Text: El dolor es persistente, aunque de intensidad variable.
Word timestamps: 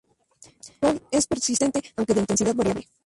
El 0.79 0.79
dolor 0.81 1.01
es 1.11 1.27
persistente, 1.27 1.93
aunque 1.95 2.15
de 2.15 2.21
intensidad 2.21 2.55
variable. 2.55 2.87